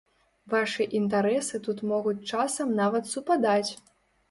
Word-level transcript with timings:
Вашы 0.53 0.87
інтарэсы 0.99 1.61
тут 1.69 1.85
могуць 1.93 2.23
часам 2.33 2.75
нават 2.83 3.13
супадаць. 3.13 3.71